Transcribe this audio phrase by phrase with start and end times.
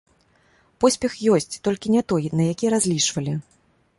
[0.85, 3.37] Поспех ёсць, толькі не той, на які разлічвалі.